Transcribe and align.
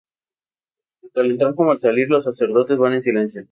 Tanto 1.03 1.19
al 1.21 1.29
entrar 1.29 1.53
como 1.53 1.69
al 1.71 1.77
salir, 1.77 2.09
los 2.09 2.23
sacerdotes 2.23 2.79
van 2.79 2.93
en 2.93 3.03
silencio. 3.03 3.45